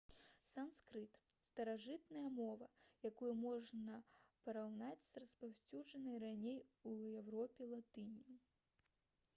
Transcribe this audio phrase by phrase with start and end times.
[0.51, 1.17] санскрыт
[1.49, 2.67] старажытная мова
[3.09, 3.99] якую можна
[4.47, 6.59] параўнаць з распаўсюджанай раней
[6.93, 8.37] у еўропе латынню